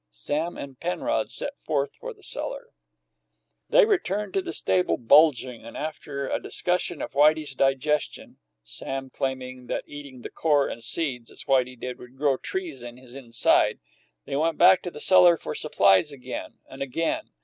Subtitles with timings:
[0.09, 2.69] Sam and Penrod set forth for the cellar.
[3.69, 9.67] They returned to the stable bulging, and, after a discussion of Whitey's digestion (Sam claiming
[9.67, 13.79] that eating the core and seeds, as Whitey did, would grow trees in his inside),
[14.25, 17.29] they went back to the cellar for supplies again and again.